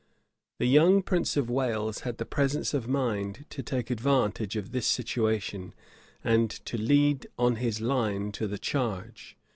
[0.57, 4.87] The young prince of Wales had the presence of mind to take advantage of this
[4.87, 5.75] situation,
[6.23, 9.37] and to lead on his line to the charge.